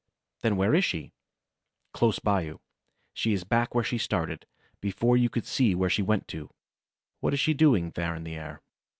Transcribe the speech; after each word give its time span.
Then 0.41 0.57
where 0.57 0.73
is 0.73 0.83
she? 0.83 1.13
Close 1.93 2.17
by 2.17 2.41
you. 2.41 2.59
She 3.13 3.33
is 3.33 3.43
back 3.43 3.75
where 3.75 3.83
she 3.83 3.99
started, 3.99 4.47
before 4.79 5.15
you 5.15 5.29
could 5.29 5.45
see 5.45 5.75
where 5.75 5.91
she 5.91 6.01
went 6.01 6.27
to. 6.29 6.49
What 7.19 7.35
is 7.35 7.39
she 7.39 7.53
doing, 7.53 7.91
there 7.91 8.15
in 8.15 8.23
the 8.23 8.33
air? 8.35 8.63